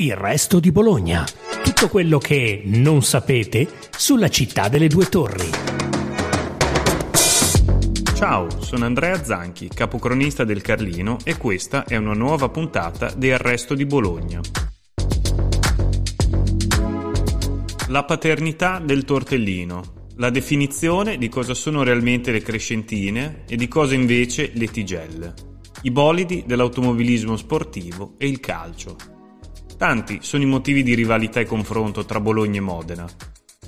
Il 0.00 0.14
resto 0.14 0.60
di 0.60 0.70
Bologna. 0.70 1.26
Tutto 1.64 1.88
quello 1.88 2.18
che 2.18 2.62
non 2.66 3.02
sapete 3.02 3.66
sulla 3.90 4.28
città 4.28 4.68
delle 4.68 4.86
due 4.86 5.06
torri. 5.06 5.50
Ciao, 8.14 8.62
sono 8.62 8.84
Andrea 8.84 9.20
Zanchi, 9.24 9.66
capocronista 9.66 10.44
del 10.44 10.62
Carlino 10.62 11.16
e 11.24 11.36
questa 11.36 11.84
è 11.84 11.96
una 11.96 12.12
nuova 12.12 12.48
puntata 12.48 13.12
di 13.12 13.32
Arresto 13.32 13.74
di 13.74 13.86
Bologna. 13.86 14.40
La 17.88 18.04
paternità 18.04 18.78
del 18.78 19.04
tortellino, 19.04 20.06
la 20.18 20.30
definizione 20.30 21.18
di 21.18 21.28
cosa 21.28 21.54
sono 21.54 21.82
realmente 21.82 22.30
le 22.30 22.40
crescentine 22.40 23.42
e 23.48 23.56
di 23.56 23.66
cosa 23.66 23.96
invece 23.96 24.52
le 24.54 24.68
tigelle, 24.68 25.34
i 25.82 25.90
bolidi 25.90 26.44
dell'automobilismo 26.46 27.36
sportivo 27.36 28.14
e 28.16 28.28
il 28.28 28.38
calcio. 28.38 29.16
Tanti 29.78 30.18
sono 30.22 30.42
i 30.42 30.46
motivi 30.46 30.82
di 30.82 30.94
rivalità 30.94 31.38
e 31.38 31.46
confronto 31.46 32.04
tra 32.04 32.18
Bologna 32.18 32.58
e 32.58 32.60
Modena. 32.60 33.06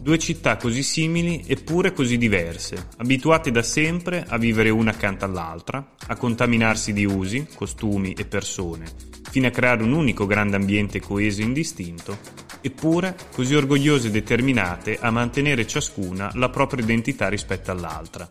Due 0.00 0.18
città 0.18 0.56
così 0.56 0.82
simili 0.82 1.44
eppure 1.46 1.92
così 1.92 2.18
diverse, 2.18 2.88
abituate 2.96 3.52
da 3.52 3.62
sempre 3.62 4.24
a 4.26 4.36
vivere 4.36 4.70
una 4.70 4.90
accanto 4.90 5.24
all'altra, 5.24 5.94
a 6.08 6.16
contaminarsi 6.16 6.92
di 6.92 7.04
usi, 7.04 7.46
costumi 7.54 8.14
e 8.14 8.24
persone, 8.24 8.86
fino 9.30 9.46
a 9.46 9.50
creare 9.50 9.84
un 9.84 9.92
unico 9.92 10.26
grande 10.26 10.56
ambiente 10.56 11.00
coeso 11.00 11.42
e 11.42 11.44
indistinto, 11.44 12.18
eppure 12.60 13.14
così 13.32 13.54
orgogliose 13.54 14.08
e 14.08 14.10
determinate 14.10 14.98
a 15.00 15.12
mantenere 15.12 15.64
ciascuna 15.64 16.32
la 16.34 16.48
propria 16.48 16.82
identità 16.82 17.28
rispetto 17.28 17.70
all'altra 17.70 18.28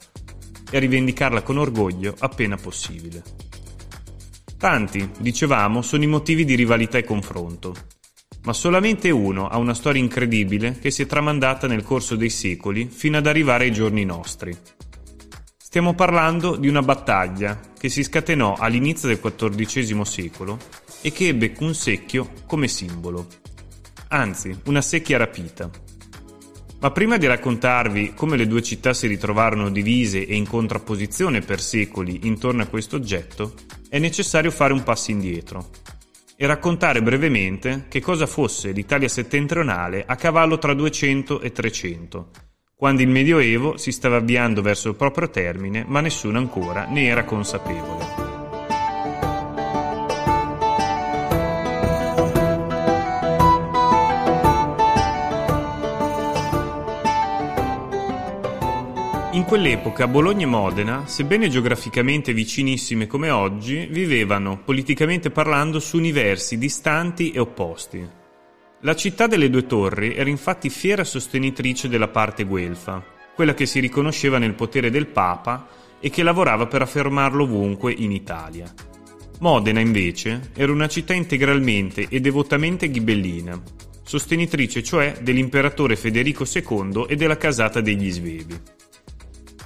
e 0.70 0.76
a 0.76 0.82
rivendicarla 0.82 1.44
con 1.44 1.58
orgoglio 1.58 2.14
appena 2.20 2.58
possibile. 2.58 3.49
Tanti, 4.60 5.10
dicevamo, 5.20 5.82
sono 5.82 6.04
i 6.04 6.08
motivi 6.08 6.44
di 6.44 6.54
rivalità 6.56 6.98
e 6.98 7.06
confronto. 7.06 7.74
Ma 8.44 8.52
solamente 8.52 9.10
uno 9.10 9.48
ha 9.48 9.58
una 9.58 9.74
storia 9.74 10.02
incredibile 10.02 10.78
che 10.80 10.92
si 10.92 11.04
è 11.04 11.06
tramandata 11.06 11.66
nel 11.66 11.82
corso 11.82 12.18
dei 12.18 12.30
secoli 12.30 12.90
fino 12.92 13.16
ad 13.16 13.26
arrivare 13.26 13.64
ai 13.64 13.72
giorni 13.72 14.04
nostri. 14.04 14.54
Stiamo 15.56 15.94
parlando 15.94 16.58
di 16.58 16.68
una 16.68 16.82
battaglia 16.82 17.58
che 17.80 17.88
si 17.88 18.04
scatenò 18.04 18.56
all'inizio 18.60 19.08
del 19.08 19.22
XIV 19.22 20.02
secolo 20.02 20.58
e 21.02 21.14
che 21.14 21.28
ebbe 21.28 21.54
un 21.60 21.74
secchio 21.74 22.30
come 22.46 22.68
simbolo. 22.68 23.28
Anzi, 24.10 24.54
una 24.66 24.82
secchia 24.82 25.18
rapita. 25.18 25.70
Ma 26.82 26.92
prima 26.92 27.16
di 27.16 27.28
raccontarvi 27.28 28.14
come 28.14 28.36
le 28.36 28.48
due 28.48 28.62
città 28.62 28.94
si 28.94 29.08
ritrovarono 29.08 29.70
divise 29.70 30.28
e 30.28 30.36
in 30.36 30.46
contrapposizione 30.46 31.40
per 31.40 31.62
secoli 31.62 32.28
intorno 32.28 32.64
a 32.64 32.68
questo 32.68 32.98
oggetto, 32.98 33.54
è 33.90 33.98
necessario 33.98 34.52
fare 34.52 34.72
un 34.72 34.84
passo 34.84 35.12
indietro 35.12 35.70
e 36.38 36.46
raccontare 36.46 37.02
brevemente 37.02 37.86
che 37.90 38.00
cosa 38.00 38.28
fosse 38.28 38.72
l'Italia 38.72 39.10
settentrionale 39.10 40.06
a 40.06 40.16
cavallo 40.16 40.58
tra 40.58 40.74
200 40.74 41.42
e 41.42 41.52
300, 41.52 42.30
quando 42.76 43.02
il 43.02 43.10
Medioevo 43.10 43.76
si 43.76 43.92
stava 43.92 44.18
avviando 44.18 44.62
verso 44.62 44.88
il 44.90 44.96
proprio 44.96 45.30
termine, 45.30 45.84
ma 45.86 46.00
nessuno 46.00 46.38
ancora 46.38 46.86
ne 46.86 47.08
era 47.08 47.26
consapevole. 47.26 48.19
In 59.40 59.46
quell'epoca 59.46 60.06
Bologna 60.06 60.44
e 60.44 60.48
Modena, 60.48 61.08
sebbene 61.08 61.48
geograficamente 61.48 62.34
vicinissime 62.34 63.08
come 63.08 63.30
oggi, 63.30 63.88
vivevano, 63.90 64.62
politicamente 64.62 65.30
parlando, 65.32 65.80
su 65.80 65.96
universi 65.96 66.58
distanti 66.58 67.32
e 67.32 67.40
opposti. 67.40 68.06
La 68.82 68.96
città 68.98 69.28
delle 69.28 69.50
due 69.50 69.66
torri 69.66 70.14
era 70.14 70.30
infatti 70.30 70.70
fiera 70.70 71.06
sostenitrice 71.06 71.88
della 71.88 72.10
parte 72.10 72.44
guelfa, 72.44 73.02
quella 73.34 73.54
che 73.54 73.66
si 73.66 73.80
riconosceva 73.80 74.40
nel 74.40 74.56
potere 74.56 74.92
del 74.92 75.08
Papa 75.08 75.70
e 76.02 76.10
che 76.10 76.22
lavorava 76.22 76.68
per 76.68 76.82
affermarlo 76.82 77.46
ovunque 77.46 77.94
in 77.94 78.12
Italia. 78.12 78.70
Modena, 79.40 79.80
invece, 79.80 80.52
era 80.54 80.74
una 80.74 80.90
città 80.90 81.14
integralmente 81.14 82.08
e 82.10 82.20
devotamente 82.20 82.90
ghibellina, 82.90 83.58
sostenitrice 84.04 84.84
cioè 84.84 85.20
dell'imperatore 85.22 85.96
Federico 85.96 86.44
II 86.44 87.06
e 87.08 87.16
della 87.16 87.38
casata 87.38 87.80
degli 87.80 88.12
Svevi. 88.12 88.79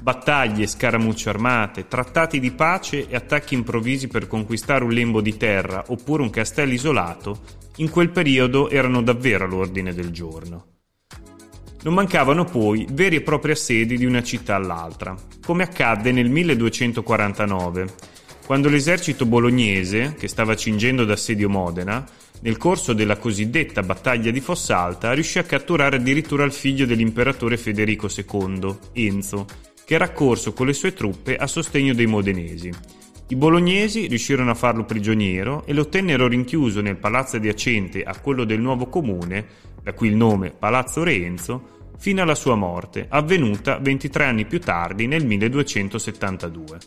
Battaglie, 0.03 0.67
scaramucce 0.67 1.29
armate, 1.29 1.87
trattati 1.87 2.41
di 2.41 2.51
pace 2.51 3.07
e 3.07 3.15
attacchi 3.15 3.53
improvvisi 3.53 4.09
per 4.09 4.27
conquistare 4.27 4.83
un 4.83 4.91
lembo 4.91 5.21
di 5.21 5.37
terra 5.37 5.85
oppure 5.87 6.23
un 6.23 6.29
castello 6.29 6.73
isolato, 6.73 7.39
in 7.77 7.89
quel 7.89 8.09
periodo 8.09 8.69
erano 8.69 9.01
davvero 9.01 9.45
all'ordine 9.45 9.93
del 9.93 10.11
giorno. 10.11 10.65
Non 11.83 11.93
mancavano 11.93 12.43
poi 12.43 12.85
veri 12.91 13.15
e 13.15 13.21
propri 13.21 13.51
assedi 13.51 13.95
di 13.95 14.03
una 14.03 14.21
città 14.21 14.55
all'altra, 14.55 15.15
come 15.41 15.63
accadde 15.63 16.11
nel 16.11 16.29
1249, 16.29 17.93
quando 18.45 18.67
l'esercito 18.67 19.25
bolognese, 19.25 20.15
che 20.19 20.27
stava 20.27 20.57
cingendo 20.57 21.05
d'assedio 21.05 21.47
Modena, 21.47 22.05
nel 22.41 22.57
corso 22.57 22.91
della 22.91 23.15
cosiddetta 23.15 23.81
battaglia 23.83 24.31
di 24.31 24.41
Fossalta 24.41 25.13
riuscì 25.13 25.39
a 25.39 25.43
catturare 25.43 25.95
addirittura 25.95 26.43
il 26.43 26.51
figlio 26.51 26.85
dell'imperatore 26.85 27.55
Federico 27.55 28.09
II, 28.13 28.77
Enzo, 28.91 29.71
che 29.85 29.95
era 29.95 30.11
corso 30.11 30.53
con 30.53 30.67
le 30.67 30.73
sue 30.73 30.93
truppe 30.93 31.35
a 31.35 31.47
sostegno 31.47 31.93
dei 31.93 32.05
modenesi. 32.05 32.71
I 33.27 33.35
bolognesi 33.35 34.07
riuscirono 34.07 34.51
a 34.51 34.55
farlo 34.55 34.85
prigioniero 34.85 35.63
e 35.65 35.73
lo 35.73 35.87
tennero 35.89 36.27
rinchiuso 36.27 36.81
nel 36.81 36.97
palazzo 36.97 37.37
adiacente 37.37 38.03
a 38.03 38.19
quello 38.19 38.43
del 38.43 38.59
nuovo 38.59 38.87
comune, 38.87 39.45
da 39.81 39.93
cui 39.93 40.09
il 40.09 40.15
nome 40.15 40.51
Palazzo 40.51 41.03
Reenzo, 41.03 41.91
fino 41.97 42.21
alla 42.21 42.35
sua 42.35 42.55
morte, 42.55 43.07
avvenuta 43.09 43.79
23 43.79 44.25
anni 44.25 44.45
più 44.45 44.59
tardi 44.59 45.07
nel 45.07 45.25
1272. 45.25 46.77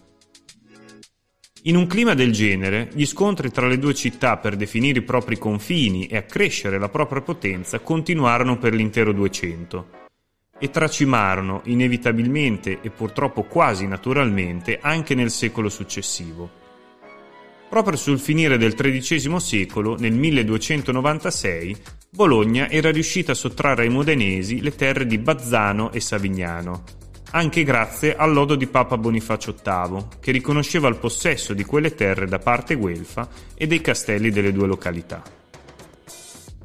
In 1.62 1.76
un 1.76 1.86
clima 1.88 2.14
del 2.14 2.30
genere, 2.30 2.90
gli 2.92 3.06
scontri 3.06 3.50
tra 3.50 3.66
le 3.66 3.78
due 3.78 3.94
città 3.94 4.36
per 4.36 4.54
definire 4.54 5.00
i 5.00 5.02
propri 5.02 5.36
confini 5.36 6.06
e 6.06 6.16
accrescere 6.16 6.78
la 6.78 6.88
propria 6.88 7.22
potenza 7.22 7.80
continuarono 7.80 8.56
per 8.56 8.72
l'intero 8.72 9.12
200 9.12 10.04
e 10.58 10.70
tracimarono 10.70 11.60
inevitabilmente 11.64 12.80
e 12.80 12.90
purtroppo 12.90 13.42
quasi 13.42 13.86
naturalmente 13.86 14.78
anche 14.80 15.14
nel 15.14 15.30
secolo 15.30 15.68
successivo. 15.68 16.64
Proprio 17.68 17.96
sul 17.96 18.20
finire 18.20 18.58
del 18.58 18.74
XIII 18.74 19.40
secolo, 19.40 19.96
nel 19.98 20.12
1296, 20.12 21.76
Bologna 22.10 22.70
era 22.70 22.90
riuscita 22.90 23.32
a 23.32 23.34
sottrarre 23.34 23.82
ai 23.82 23.88
modenesi 23.88 24.60
le 24.60 24.74
terre 24.74 25.04
di 25.04 25.18
Bazzano 25.18 25.90
e 25.90 26.00
Savignano, 26.00 26.84
anche 27.32 27.64
grazie 27.64 28.14
al 28.14 28.32
lodo 28.32 28.54
di 28.54 28.68
Papa 28.68 28.96
Bonifacio 28.96 29.54
VIII, 29.62 30.06
che 30.20 30.30
riconosceva 30.30 30.88
il 30.88 30.96
possesso 30.96 31.54
di 31.54 31.64
quelle 31.64 31.94
terre 31.94 32.26
da 32.26 32.38
parte 32.38 32.76
guelfa 32.76 33.28
e 33.54 33.66
dei 33.66 33.80
castelli 33.80 34.30
delle 34.30 34.52
due 34.52 34.68
località. 34.68 35.22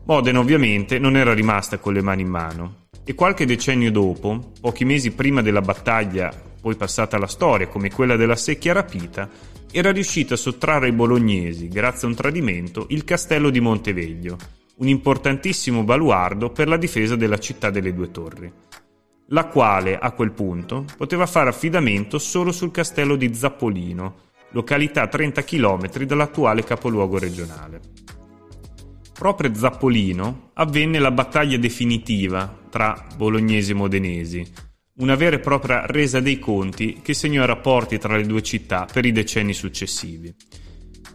Modena 0.05 0.39
ovviamente 0.39 0.99
non 0.99 1.17
era 1.17 1.33
rimasta 1.33 1.79
con 1.79 1.93
le 1.93 2.01
mani 2.01 2.21
in 2.21 2.29
mano 2.29 2.80
e 3.11 3.13
qualche 3.13 3.45
decennio 3.45 3.91
dopo, 3.91 4.53
pochi 4.61 4.85
mesi 4.85 5.11
prima 5.11 5.41
della 5.41 5.59
battaglia, 5.59 6.33
poi 6.61 6.75
passata 6.77 7.17
alla 7.17 7.27
storia 7.27 7.67
come 7.67 7.91
quella 7.91 8.15
della 8.15 8.37
secchia 8.37 8.71
rapita, 8.71 9.29
era 9.69 9.91
riuscita 9.91 10.35
a 10.35 10.37
sottrarre 10.37 10.85
ai 10.85 10.93
bolognesi, 10.93 11.67
grazie 11.67 12.07
a 12.07 12.09
un 12.09 12.15
tradimento, 12.15 12.85
il 12.89 13.03
castello 13.03 13.49
di 13.49 13.59
Monteveglio, 13.59 14.37
un 14.77 14.87
importantissimo 14.87 15.83
baluardo 15.83 16.51
per 16.51 16.69
la 16.69 16.77
difesa 16.77 17.17
della 17.17 17.37
città 17.37 17.69
delle 17.69 17.93
due 17.93 18.11
torri, 18.11 18.49
la 19.27 19.45
quale 19.47 19.99
a 19.99 20.11
quel 20.11 20.31
punto 20.31 20.85
poteva 20.95 21.25
fare 21.25 21.49
affidamento 21.49 22.17
solo 22.17 22.53
sul 22.53 22.71
castello 22.71 23.17
di 23.17 23.33
Zappolino, 23.33 24.29
località 24.51 25.01
a 25.01 25.07
30 25.07 25.43
km 25.43 26.05
dall'attuale 26.05 26.63
capoluogo 26.63 27.19
regionale. 27.19 27.81
Proprio 29.11 29.49
a 29.49 29.53
Zappolino 29.53 30.51
avvenne 30.53 30.97
la 30.97 31.11
battaglia 31.11 31.57
definitiva 31.57 32.59
tra 32.71 33.05
bolognesi 33.15 33.71
e 33.71 33.75
modenesi, 33.75 34.43
una 34.95 35.15
vera 35.15 35.35
e 35.35 35.39
propria 35.39 35.85
resa 35.85 36.19
dei 36.19 36.39
conti 36.39 37.01
che 37.03 37.13
segnò 37.13 37.43
i 37.43 37.47
rapporti 37.47 37.99
tra 37.99 38.15
le 38.15 38.25
due 38.25 38.41
città 38.41 38.87
per 38.91 39.05
i 39.05 39.11
decenni 39.11 39.53
successivi. 39.53 40.33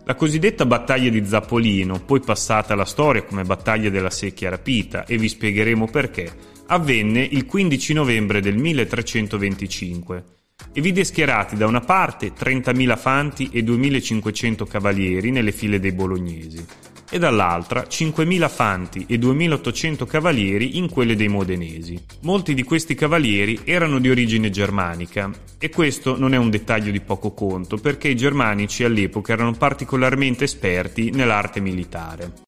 La 0.04 0.14
cosiddetta 0.14 0.66
battaglia 0.66 1.10
di 1.10 1.24
Zappolino, 1.26 1.98
poi 2.00 2.20
passata 2.20 2.74
alla 2.74 2.84
storia 2.84 3.24
come 3.24 3.42
battaglia 3.42 3.90
della 3.90 4.10
secchia 4.10 4.50
rapita, 4.50 5.04
e 5.04 5.18
vi 5.18 5.28
spiegheremo 5.28 5.86
perché, 5.86 6.30
avvenne 6.66 7.22
il 7.22 7.46
15 7.46 7.92
novembre 7.92 8.40
del 8.40 8.56
1325 8.56 10.24
e 10.72 10.80
vide 10.80 11.04
schierati 11.04 11.56
da 11.56 11.66
una 11.66 11.80
parte 11.80 12.32
30.000 12.32 12.96
fanti 12.96 13.48
e 13.52 13.62
2.500 13.62 14.66
cavalieri 14.66 15.30
nelle 15.30 15.52
file 15.52 15.80
dei 15.80 15.92
bolognesi, 15.92 16.64
e 17.10 17.18
dall'altra 17.18 17.82
5.000 17.82 18.48
fanti 18.48 19.04
e 19.08 19.16
2.800 19.16 20.06
cavalieri 20.06 20.78
in 20.78 20.90
quelle 20.90 21.16
dei 21.16 21.28
modenesi. 21.28 22.02
Molti 22.22 22.54
di 22.54 22.62
questi 22.62 22.94
cavalieri 22.94 23.60
erano 23.64 23.98
di 23.98 24.10
origine 24.10 24.50
germanica 24.50 25.30
e 25.58 25.70
questo 25.70 26.18
non 26.18 26.34
è 26.34 26.36
un 26.36 26.50
dettaglio 26.50 26.90
di 26.90 27.00
poco 27.00 27.32
conto 27.32 27.76
perché 27.76 28.08
i 28.08 28.16
germanici 28.16 28.84
all'epoca 28.84 29.32
erano 29.32 29.52
particolarmente 29.52 30.44
esperti 30.44 31.10
nell'arte 31.10 31.60
militare. 31.60 32.45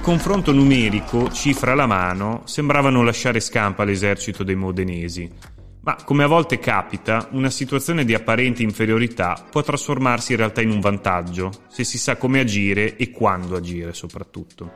Confronto 0.00 0.52
numerico, 0.52 1.30
cifra 1.30 1.72
alla 1.72 1.86
mano, 1.86 2.42
sembravano 2.46 3.02
lasciare 3.02 3.38
scampa 3.38 3.82
all'esercito 3.82 4.42
dei 4.42 4.56
modenesi, 4.56 5.30
ma 5.84 5.96
come 6.02 6.24
a 6.24 6.26
volte 6.26 6.58
capita, 6.58 7.28
una 7.32 7.50
situazione 7.50 8.06
di 8.06 8.14
apparente 8.14 8.62
inferiorità 8.62 9.44
può 9.50 9.62
trasformarsi 9.62 10.32
in 10.32 10.38
realtà 10.38 10.62
in 10.62 10.70
un 10.70 10.80
vantaggio, 10.80 11.52
se 11.68 11.84
si 11.84 11.98
sa 11.98 12.16
come 12.16 12.40
agire 12.40 12.96
e 12.96 13.10
quando 13.10 13.54
agire 13.54 13.92
soprattutto. 13.92 14.72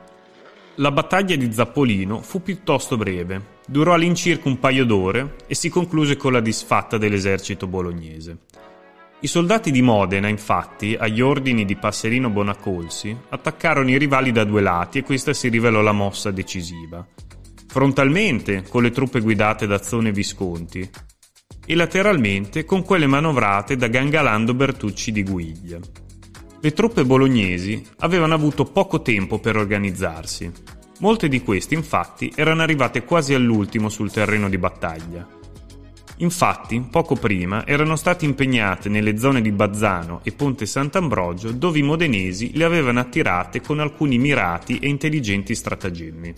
La 0.75 0.91
battaglia 0.91 1.35
di 1.35 1.51
Zappolino 1.51 2.21
fu 2.21 2.43
piuttosto 2.43 2.95
breve, 2.95 3.57
durò 3.65 3.93
all'incirca 3.93 4.47
un 4.47 4.59
paio 4.59 4.85
d'ore 4.85 5.35
e 5.47 5.55
si 5.55 5.69
concluse 5.69 6.15
con 6.15 6.31
la 6.31 6.41
disfatta 6.41 6.99
dell'esercito 6.99 7.65
bolognese. 7.65 8.37
I 9.21 9.27
soldati 9.27 9.71
di 9.71 9.81
Modena, 9.81 10.29
infatti, 10.29 10.95
agli 10.97 11.19
ordini 11.19 11.65
di 11.65 11.75
Passerino 11.75 12.29
Bonacolsi, 12.29 13.13
attaccarono 13.27 13.89
i 13.89 13.97
rivali 13.97 14.31
da 14.31 14.45
due 14.45 14.61
lati 14.61 14.99
e 14.99 15.03
questa 15.03 15.33
si 15.33 15.49
rivelò 15.49 15.81
la 15.81 15.91
mossa 15.91 16.31
decisiva. 16.31 17.05
Frontalmente, 17.67 18.63
con 18.69 18.81
le 18.81 18.91
truppe 18.91 19.19
guidate 19.19 19.67
da 19.67 19.83
Zone 19.83 20.13
Visconti, 20.13 20.89
e 21.65 21.75
lateralmente 21.75 22.63
con 22.63 22.81
quelle 22.81 23.07
manovrate 23.07 23.75
da 23.75 23.87
Gangalando 23.87 24.53
Bertucci 24.53 25.11
di 25.11 25.23
Guiglia. 25.23 25.79
Le 26.61 26.71
truppe 26.71 27.03
bolognesi 27.03 27.85
avevano 27.99 28.33
avuto 28.33 28.63
poco 28.63 29.01
tempo 29.01 29.39
per 29.39 29.57
organizzarsi. 29.57 30.49
Molte 30.99 31.27
di 31.27 31.43
queste, 31.43 31.75
infatti, 31.75 32.31
erano 32.33 32.61
arrivate 32.61 33.03
quasi 33.03 33.33
all'ultimo 33.33 33.89
sul 33.89 34.11
terreno 34.11 34.47
di 34.47 34.57
battaglia. 34.57 35.38
Infatti, 36.17 36.85
poco 36.89 37.15
prima 37.15 37.65
erano 37.65 37.95
state 37.95 38.25
impegnate 38.25 38.89
nelle 38.89 39.17
zone 39.17 39.41
di 39.41 39.51
Bazzano 39.51 40.19
e 40.23 40.31
Ponte 40.31 40.65
Sant'Ambrogio, 40.65 41.51
dove 41.51 41.79
i 41.79 41.83
modenesi 41.83 42.51
le 42.55 42.65
avevano 42.65 42.99
attirate 42.99 43.61
con 43.61 43.79
alcuni 43.79 44.17
mirati 44.17 44.79
e 44.79 44.89
intelligenti 44.89 45.55
stratagemmi. 45.55 46.33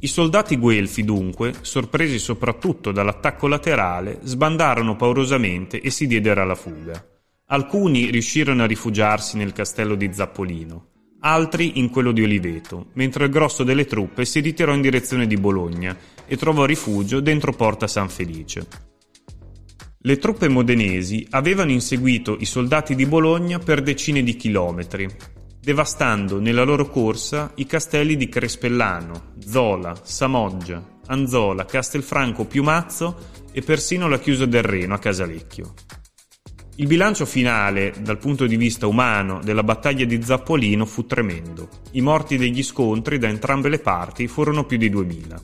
I 0.00 0.06
soldati 0.06 0.56
guelfi, 0.56 1.02
dunque, 1.02 1.54
sorpresi 1.60 2.18
soprattutto 2.18 2.92
dall'attacco 2.92 3.48
laterale, 3.48 4.20
sbandarono 4.22 4.94
paurosamente 4.94 5.80
e 5.80 5.90
si 5.90 6.06
diedero 6.06 6.42
alla 6.42 6.54
fuga. 6.54 7.04
Alcuni 7.46 8.10
riuscirono 8.10 8.62
a 8.62 8.66
rifugiarsi 8.66 9.36
nel 9.36 9.52
castello 9.52 9.96
di 9.96 10.12
Zappolino, 10.12 10.88
altri 11.20 11.78
in 11.78 11.90
quello 11.90 12.12
di 12.12 12.22
Oliveto, 12.22 12.90
mentre 12.92 13.24
il 13.24 13.30
grosso 13.30 13.64
delle 13.64 13.86
truppe 13.86 14.24
si 14.24 14.38
ritirò 14.40 14.72
in 14.72 14.82
direzione 14.82 15.26
di 15.26 15.36
Bologna 15.36 15.96
e 16.28 16.36
trovò 16.36 16.64
rifugio 16.64 17.18
dentro 17.18 17.52
Porta 17.52 17.88
San 17.88 18.08
Felice. 18.08 18.66
Le 20.00 20.18
truppe 20.18 20.48
modenesi 20.48 21.26
avevano 21.30 21.72
inseguito 21.72 22.36
i 22.38 22.44
soldati 22.44 22.94
di 22.94 23.06
Bologna 23.06 23.58
per 23.58 23.82
decine 23.82 24.22
di 24.22 24.36
chilometri, 24.36 25.08
devastando 25.60 26.38
nella 26.38 26.62
loro 26.62 26.88
corsa 26.88 27.50
i 27.56 27.66
castelli 27.66 28.16
di 28.16 28.28
Crespellano, 28.28 29.32
Zola, 29.40 29.98
Samoggia, 30.04 31.00
Anzola, 31.06 31.64
Castelfranco, 31.64 32.44
Piumazzo 32.44 33.16
e 33.50 33.62
persino 33.62 34.08
la 34.08 34.20
chiusa 34.20 34.46
del 34.46 34.62
Reno 34.62 34.94
a 34.94 34.98
Casalecchio. 34.98 35.74
Il 36.76 36.86
bilancio 36.86 37.26
finale, 37.26 37.92
dal 38.00 38.18
punto 38.18 38.46
di 38.46 38.56
vista 38.56 38.86
umano, 38.86 39.40
della 39.42 39.64
battaglia 39.64 40.04
di 40.04 40.22
Zappolino 40.22 40.86
fu 40.86 41.06
tremendo. 41.06 41.68
I 41.92 42.00
morti 42.02 42.36
degli 42.36 42.62
scontri 42.62 43.18
da 43.18 43.26
entrambe 43.26 43.68
le 43.68 43.80
parti 43.80 44.28
furono 44.28 44.64
più 44.64 44.76
di 44.76 44.88
2000. 44.88 45.40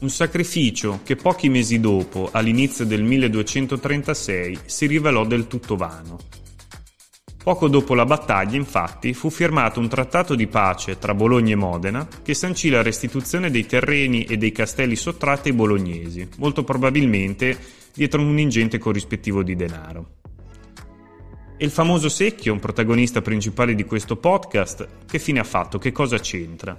Un 0.00 0.08
sacrificio 0.08 1.00
che 1.02 1.14
pochi 1.14 1.50
mesi 1.50 1.78
dopo, 1.78 2.30
all'inizio 2.32 2.86
del 2.86 3.02
1236, 3.02 4.60
si 4.64 4.86
rivelò 4.86 5.26
del 5.26 5.46
tutto 5.46 5.76
vano. 5.76 6.18
Poco 7.42 7.68
dopo 7.68 7.94
la 7.94 8.06
battaglia, 8.06 8.56
infatti, 8.56 9.12
fu 9.12 9.28
firmato 9.28 9.78
un 9.78 9.88
trattato 9.88 10.34
di 10.34 10.46
pace 10.46 10.98
tra 10.98 11.14
Bologna 11.14 11.52
e 11.52 11.56
Modena 11.56 12.08
che 12.22 12.32
sancì 12.32 12.70
la 12.70 12.80
restituzione 12.80 13.50
dei 13.50 13.66
terreni 13.66 14.24
e 14.24 14.38
dei 14.38 14.52
castelli 14.52 14.96
sottratti 14.96 15.50
ai 15.50 15.54
bolognesi, 15.54 16.26
molto 16.38 16.64
probabilmente 16.64 17.58
dietro 17.92 18.22
un 18.22 18.38
ingente 18.38 18.78
corrispettivo 18.78 19.42
di 19.42 19.54
denaro. 19.54 20.14
E 21.58 21.64
il 21.66 21.70
famoso 21.70 22.08
Secchio, 22.08 22.54
un 22.54 22.58
protagonista 22.58 23.20
principale 23.20 23.74
di 23.74 23.84
questo 23.84 24.16
podcast, 24.16 25.04
che 25.06 25.18
fine 25.18 25.40
ha 25.40 25.44
fatto? 25.44 25.76
Che 25.76 25.92
cosa 25.92 26.18
c'entra? 26.18 26.74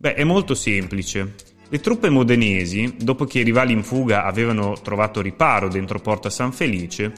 Beh, 0.00 0.14
è 0.14 0.24
molto 0.24 0.54
semplice. 0.54 1.34
Le 1.70 1.80
truppe 1.80 2.08
modenesi, 2.08 2.94
dopo 2.96 3.26
che 3.26 3.40
i 3.40 3.42
rivali 3.42 3.74
in 3.74 3.82
fuga 3.82 4.24
avevano 4.24 4.80
trovato 4.82 5.20
riparo 5.20 5.68
dentro 5.68 5.98
Porta 5.98 6.30
San 6.30 6.50
Felice, 6.50 7.12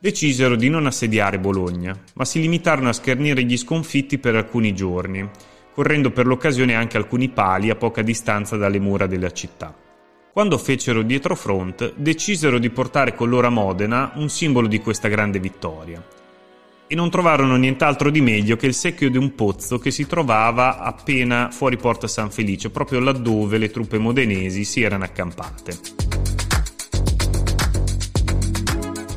decisero 0.00 0.56
di 0.56 0.68
non 0.68 0.86
assediare 0.86 1.38
Bologna, 1.38 1.96
ma 2.14 2.24
si 2.24 2.40
limitarono 2.40 2.88
a 2.88 2.92
schernire 2.92 3.44
gli 3.44 3.56
sconfitti 3.56 4.18
per 4.18 4.34
alcuni 4.34 4.74
giorni, 4.74 5.30
correndo 5.72 6.10
per 6.10 6.26
l'occasione 6.26 6.74
anche 6.74 6.96
alcuni 6.96 7.28
pali 7.28 7.70
a 7.70 7.76
poca 7.76 8.02
distanza 8.02 8.56
dalle 8.56 8.80
mura 8.80 9.06
della 9.06 9.30
città. 9.30 9.72
Quando 10.32 10.58
fecero 10.58 11.02
dietro 11.02 11.36
front, 11.36 11.94
decisero 11.94 12.58
di 12.58 12.70
portare 12.70 13.14
con 13.14 13.28
loro 13.28 13.46
a 13.46 13.50
Modena 13.50 14.10
un 14.16 14.28
simbolo 14.28 14.66
di 14.66 14.80
questa 14.80 15.06
grande 15.06 15.38
vittoria, 15.38 16.04
e 16.88 16.94
non 16.94 17.10
trovarono 17.10 17.56
nient'altro 17.56 18.10
di 18.10 18.20
meglio 18.20 18.56
che 18.56 18.66
il 18.66 18.74
secchio 18.74 19.10
di 19.10 19.18
un 19.18 19.34
pozzo 19.34 19.78
che 19.78 19.90
si 19.90 20.06
trovava 20.06 20.78
appena 20.78 21.50
fuori 21.50 21.76
Porta 21.76 22.06
San 22.06 22.30
Felice, 22.30 22.70
proprio 22.70 23.00
laddove 23.00 23.58
le 23.58 23.70
truppe 23.70 23.98
modenesi 23.98 24.64
si 24.64 24.82
erano 24.82 25.04
accampate. 25.04 25.78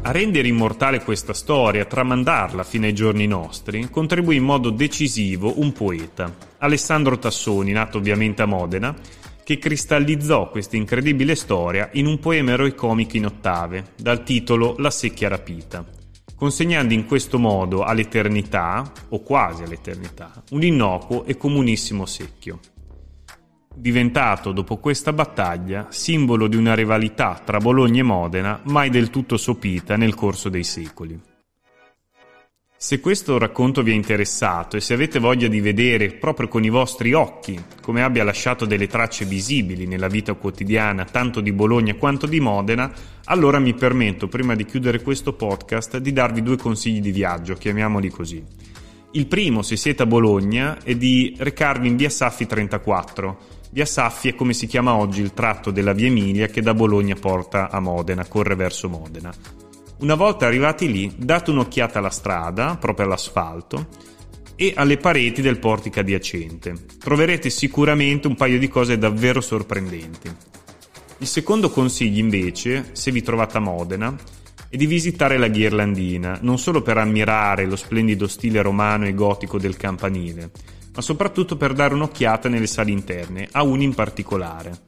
A 0.01 0.11
rendere 0.11 0.47
immortale 0.47 1.03
questa 1.03 1.33
storia, 1.33 1.85
tramandarla 1.85 2.63
fino 2.63 2.85
ai 2.85 2.93
giorni 2.93 3.27
nostri, 3.27 3.89
contribuì 3.91 4.37
in 4.37 4.43
modo 4.43 4.71
decisivo 4.71 5.59
un 5.59 5.71
poeta, 5.71 6.33
Alessandro 6.57 7.19
Tassoni, 7.19 7.71
nato 7.71 7.99
ovviamente 7.99 8.41
a 8.41 8.47
Modena, 8.47 8.95
che 9.43 9.59
cristallizzò 9.59 10.49
questa 10.49 10.77
incredibile 10.77 11.35
storia 11.35 11.89
in 11.93 12.07
un 12.07 12.17
poema 12.19 12.51
eroicomico 12.51 13.17
in 13.17 13.25
ottave, 13.25 13.91
dal 13.97 14.23
titolo 14.23 14.75
La 14.79 14.89
secchia 14.89 15.27
rapita, 15.27 15.85
consegnando 16.39 16.93
in 16.93 17.05
questo 17.05 17.37
modo 17.37 17.83
all'eternità, 17.83 18.89
o 19.09 19.21
quasi 19.21 19.63
all'eternità, 19.63 20.41
un 20.51 20.63
innocuo 20.63 21.25
e 21.25 21.35
comunissimo 21.35 22.05
secchio. 22.05 22.59
Diventato 23.75 24.53
dopo 24.53 24.77
questa 24.77 25.11
battaglia 25.11 25.87
simbolo 25.89 26.47
di 26.47 26.55
una 26.55 26.75
rivalità 26.75 27.41
tra 27.43 27.57
Bologna 27.57 27.99
e 27.99 28.03
Modena 28.03 28.61
mai 28.63 28.89
del 28.89 29.09
tutto 29.09 29.35
sopita 29.35 29.97
nel 29.97 30.15
corso 30.15 30.47
dei 30.47 30.63
secoli. 30.63 31.19
Se 32.81 33.01
questo 33.01 33.37
racconto 33.37 33.83
vi 33.83 33.91
è 33.91 33.93
interessato 33.93 34.77
e 34.77 34.79
se 34.79 34.93
avete 34.93 35.19
voglia 35.19 35.49
di 35.49 35.59
vedere 35.59 36.13
proprio 36.13 36.47
con 36.47 36.63
i 36.63 36.69
vostri 36.69 37.11
occhi 37.11 37.61
come 37.81 38.01
abbia 38.01 38.23
lasciato 38.23 38.65
delle 38.65 38.87
tracce 38.87 39.25
visibili 39.25 39.85
nella 39.85 40.07
vita 40.07 40.33
quotidiana 40.33 41.03
tanto 41.03 41.41
di 41.41 41.51
Bologna 41.51 41.95
quanto 41.95 42.25
di 42.25 42.39
Modena, 42.39 42.89
allora 43.25 43.59
mi 43.59 43.73
permetto, 43.73 44.29
prima 44.29 44.55
di 44.55 44.63
chiudere 44.63 45.01
questo 45.01 45.33
podcast, 45.33 45.97
di 45.97 46.13
darvi 46.13 46.41
due 46.41 46.55
consigli 46.55 47.01
di 47.01 47.11
viaggio, 47.11 47.55
chiamiamoli 47.55 48.09
così. 48.09 48.41
Il 49.11 49.27
primo, 49.27 49.61
se 49.61 49.75
siete 49.75 50.03
a 50.03 50.05
Bologna, 50.05 50.81
è 50.81 50.95
di 50.95 51.35
recarvi 51.37 51.89
in 51.89 51.97
via 51.97 52.09
Saffi 52.09 52.45
34. 52.45 53.39
Via 53.71 53.85
Saffi 53.85 54.29
è 54.29 54.35
come 54.35 54.53
si 54.53 54.67
chiama 54.67 54.95
oggi 54.95 55.19
il 55.19 55.33
tratto 55.33 55.71
della 55.71 55.91
via 55.91 56.07
Emilia 56.07 56.47
che 56.47 56.61
da 56.61 56.73
Bologna 56.73 57.15
porta 57.15 57.69
a 57.69 57.81
Modena, 57.81 58.25
corre 58.25 58.55
verso 58.55 58.87
Modena. 58.87 59.67
Una 59.99 60.15
volta 60.15 60.45
arrivati 60.45 60.89
lì, 60.89 61.13
date 61.17 61.51
un'occhiata 61.51 61.99
alla 61.99 62.09
strada, 62.09 62.77
proprio 62.77 63.05
all'asfalto, 63.05 63.87
e 64.55 64.71
alle 64.75 64.95
pareti 64.95 65.41
del 65.41 65.59
portico 65.59 65.99
adiacente. 65.99 66.85
Troverete 66.97 67.49
sicuramente 67.49 68.27
un 68.27 68.35
paio 68.35 68.57
di 68.59 68.69
cose 68.69 68.97
davvero 68.97 69.41
sorprendenti. 69.41 70.31
Il 71.17 71.27
secondo 71.27 71.69
consiglio, 71.69 72.19
invece, 72.19 72.91
se 72.93 73.11
vi 73.11 73.21
trovate 73.21 73.57
a 73.57 73.59
Modena, 73.59 74.15
è 74.69 74.77
di 74.77 74.85
visitare 74.85 75.37
la 75.37 75.49
Ghirlandina, 75.49 76.39
non 76.43 76.57
solo 76.57 76.81
per 76.81 76.97
ammirare 76.97 77.65
lo 77.65 77.75
splendido 77.75 78.25
stile 78.27 78.61
romano 78.61 79.05
e 79.05 79.13
gotico 79.13 79.59
del 79.59 79.75
campanile, 79.75 80.51
ma 80.95 81.01
soprattutto 81.01 81.57
per 81.57 81.73
dare 81.73 81.93
un'occhiata 81.93 82.47
nelle 82.47 82.67
sale 82.67 82.91
interne, 82.91 83.49
a 83.51 83.63
una 83.63 83.83
in 83.83 83.93
particolare. 83.93 84.79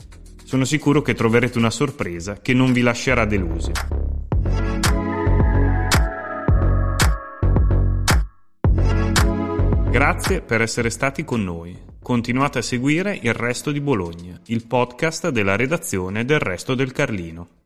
Sono 0.46 0.63
sicuro 0.63 1.01
che 1.01 1.15
troverete 1.15 1.58
una 1.58 1.70
sorpresa 1.70 2.39
che 2.41 2.53
non 2.53 2.72
vi 2.72 2.82
lascerà 2.82 3.25
delusi. 3.25 3.72
Grazie 9.91 10.41
per 10.41 10.62
essere 10.62 10.89
stati 10.89 11.25
con 11.25 11.43
noi. 11.43 11.77
Continuate 12.01 12.60
a 12.60 12.62
seguire 12.62 13.19
Il 13.21 13.33
Resto 13.33 13.71
di 13.71 13.81
Bologna, 13.81 14.39
il 14.45 14.65
podcast 14.65 15.27
della 15.31 15.57
redazione 15.57 16.24
del 16.24 16.39
Resto 16.39 16.75
del 16.75 16.93
Carlino. 16.93 17.61